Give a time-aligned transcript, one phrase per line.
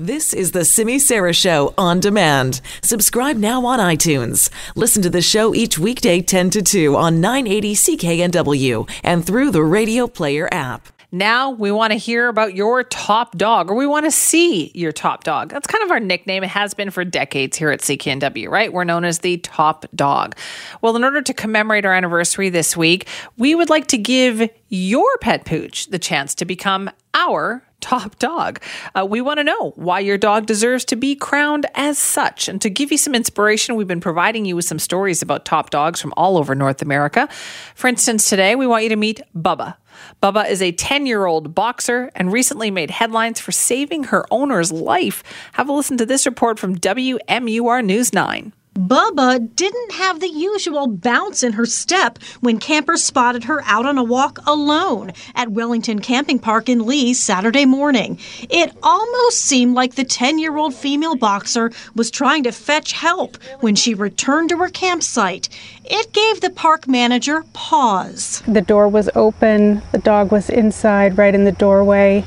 [0.00, 2.62] This is the Simi Sara Show on demand.
[2.82, 4.48] Subscribe now on iTunes.
[4.74, 9.62] Listen to the show each weekday 10 to 2 on 980 CKNW and through the
[9.62, 10.88] Radio Player app.
[11.12, 14.90] Now we want to hear about your top dog, or we want to see your
[14.90, 15.50] top dog.
[15.50, 16.44] That's kind of our nickname.
[16.44, 18.72] It has been for decades here at CKNW, right?
[18.72, 20.34] We're known as the top dog.
[20.80, 23.06] Well, in order to commemorate our anniversary this week,
[23.36, 28.60] we would like to give your pet pooch the chance to become our top dog.
[28.94, 32.48] Uh, we want to know why your dog deserves to be crowned as such.
[32.48, 35.70] And to give you some inspiration, we've been providing you with some stories about top
[35.70, 37.28] dogs from all over North America.
[37.74, 39.76] For instance, today we want you to meet Bubba.
[40.22, 44.72] Bubba is a 10 year old boxer and recently made headlines for saving her owner's
[44.72, 45.22] life.
[45.52, 48.52] Have a listen to this report from WMUR News 9.
[48.74, 53.98] Bubba didn't have the usual bounce in her step when campers spotted her out on
[53.98, 58.16] a walk alone at Wellington Camping Park in Lee Saturday morning.
[58.48, 63.42] It almost seemed like the 10 year old female boxer was trying to fetch help
[63.58, 65.48] when she returned to her campsite.
[65.84, 68.40] It gave the park manager pause.
[68.46, 72.24] The door was open, the dog was inside, right in the doorway.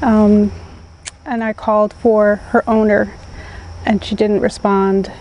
[0.00, 0.52] Um,
[1.26, 3.12] and I called for her owner,
[3.84, 5.12] and she didn't respond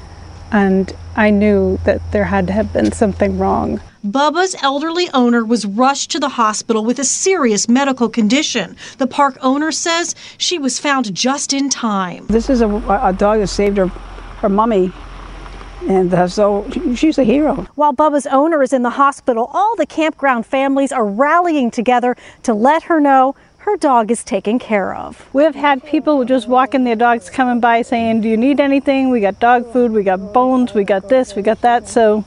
[0.51, 3.81] and I knew that there had to have been something wrong.
[4.05, 8.75] Bubba's elderly owner was rushed to the hospital with a serious medical condition.
[8.97, 12.25] The park owner says she was found just in time.
[12.27, 14.91] This is a, a dog that saved her, her mummy
[15.87, 17.67] and uh, so she's a hero.
[17.75, 22.53] While Bubba's owner is in the hospital, all the campground families are rallying together to
[22.53, 25.29] let her know her dog is taken care of.
[25.33, 29.11] We've had people just walking their dogs coming by saying, Do you need anything?
[29.11, 31.87] We got dog food, we got bones, we got this, we got that.
[31.87, 32.25] So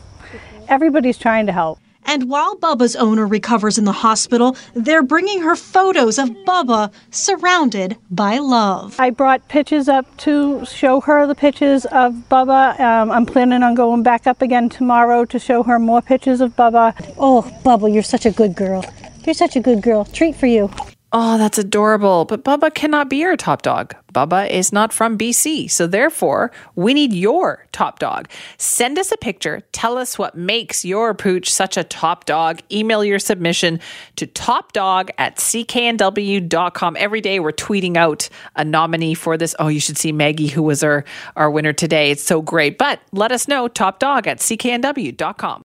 [0.68, 1.80] everybody's trying to help.
[2.06, 7.96] And while Bubba's owner recovers in the hospital, they're bringing her photos of Bubba surrounded
[8.10, 8.94] by love.
[9.00, 12.78] I brought pictures up to show her the pictures of Bubba.
[12.78, 16.54] Um, I'm planning on going back up again tomorrow to show her more pictures of
[16.54, 16.94] Bubba.
[17.18, 18.84] Oh, Bubba, you're such a good girl.
[19.24, 20.04] You're such a good girl.
[20.04, 20.70] Treat for you.
[21.16, 22.24] Oh, that's adorable.
[22.24, 23.94] But Bubba cannot be our top dog.
[24.12, 25.70] Bubba is not from BC.
[25.70, 28.28] So therefore, we need your top dog.
[28.58, 29.62] Send us a picture.
[29.70, 32.58] Tell us what makes your pooch such a top dog.
[32.72, 33.78] Email your submission
[34.16, 36.96] to topdog at cknw.com.
[36.98, 39.54] Every day we're tweeting out a nominee for this.
[39.60, 41.04] Oh, you should see Maggie, who was our,
[41.36, 42.10] our winner today.
[42.10, 42.76] It's so great.
[42.76, 45.62] But let us know, top dog at cknw.com.